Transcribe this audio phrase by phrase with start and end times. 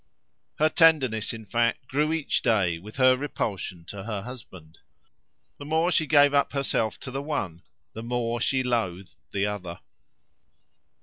[0.57, 4.79] Her tenderness, in fact, grew each day with her repulsion to her husband.
[5.59, 7.61] The more she gave up herself to the one,
[7.93, 9.81] the more she loathed the other.